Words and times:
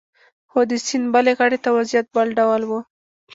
خو 0.49 0.59
د 0.69 0.71
سیند 0.85 1.07
بلې 1.13 1.31
غاړې 1.37 1.57
ته 1.63 1.69
وضعیت 1.77 2.07
بل 2.15 2.27
ډول 2.39 2.61
و 2.67 2.71